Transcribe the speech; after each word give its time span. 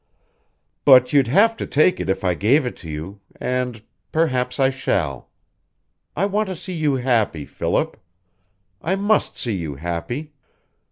"But 0.83 1.13
you'd 1.13 1.27
have 1.27 1.55
to 1.57 1.67
take 1.67 1.99
it 1.99 2.09
if 2.09 2.23
I 2.23 2.33
gave 2.33 2.65
it 2.65 2.75
to 2.77 2.89
you, 2.89 3.19
and 3.39 3.83
perhaps 4.11 4.59
I 4.59 4.71
shall. 4.71 5.29
I 6.15 6.25
want 6.25 6.47
to 6.49 6.55
see 6.55 6.73
you 6.73 6.95
happy, 6.95 7.45
Philip; 7.45 7.97
I 8.81 8.95
must 8.95 9.37
see 9.37 9.55
you 9.55 9.75
happy. 9.75 10.33